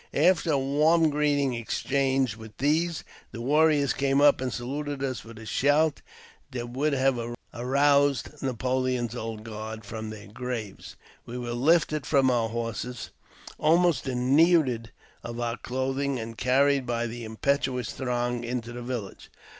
After 0.15 0.51
a 0.53 0.57
warm 0.57 1.11
greeting 1.11 1.53
exchanged 1.53 2.35
with 2.35 2.57
these, 2.57 3.03
the 3.31 3.39
warriors 3.39 3.93
came 3.93 4.19
up, 4.19 4.41
and 4.41 4.51
saluted 4.51 5.03
us 5.03 5.23
with 5.23 5.37
a 5.37 5.45
shout 5.45 6.01
that 6.49 6.69
would 6.71 6.93
have 6.93 7.19
aroused 7.53 8.41
Napoleon's 8.41 9.15
Old 9.15 9.43
Guard 9.43 9.85
from 9.85 10.09
their 10.09 10.25
graves. 10.25 10.95
We 11.27 11.37
were 11.37 11.51
lifted 11.53 12.07
from 12.07 12.31
our 12.31 12.49
horses, 12.49 13.11
and 13.45 13.55
almost 13.59 14.05
denuded 14.05 14.91
of 15.23 15.39
our 15.39 15.57
clothing, 15.57 16.17
and 16.17 16.35
carried 16.35 16.87
by 16.87 17.05
the 17.05 17.23
impetuous 17.23 17.91
throng 17.91 18.43
into 18.43 18.73
the 18.73 18.81
village. 18.81 19.29